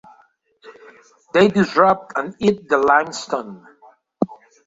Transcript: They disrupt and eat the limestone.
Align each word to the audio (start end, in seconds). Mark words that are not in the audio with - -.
They 1.31 1.47
disrupt 1.49 2.13
and 2.17 2.35
eat 2.39 2.67
the 2.67 2.79
limestone. 2.79 3.67